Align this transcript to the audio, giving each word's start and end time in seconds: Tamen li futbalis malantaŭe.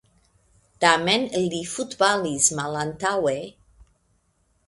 Tamen 0.83 1.25
li 1.51 1.59
futbalis 1.73 2.49
malantaŭe. 2.61 3.37